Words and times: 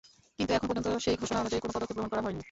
কিন্তু 0.37 0.51
এখন 0.55 0.67
পর্যন্ত 0.69 0.87
সেই 1.05 1.15
ঘোষণা 1.21 1.39
অনুযায়ী 1.41 1.61
কোনো 1.63 1.73
পদক্ষেপ 1.75 1.95
গ্রহণ 1.97 2.09
করা 2.11 2.23
হয়নি। 2.25 2.39